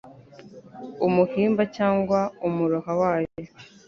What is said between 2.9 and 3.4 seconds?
wayo